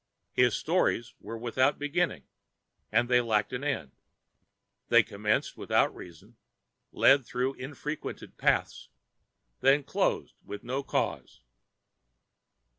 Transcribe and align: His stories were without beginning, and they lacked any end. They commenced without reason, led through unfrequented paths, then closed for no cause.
His 0.31 0.55
stories 0.55 1.13
were 1.19 1.37
without 1.37 1.77
beginning, 1.77 2.23
and 2.91 3.07
they 3.07 3.21
lacked 3.21 3.53
any 3.53 3.67
end. 3.67 3.91
They 4.87 5.03
commenced 5.03 5.55
without 5.55 5.93
reason, 5.93 6.37
led 6.91 7.23
through 7.23 7.53
unfrequented 7.63 8.35
paths, 8.35 8.89
then 9.59 9.83
closed 9.83 10.33
for 10.43 10.57
no 10.63 10.81
cause. 10.81 11.41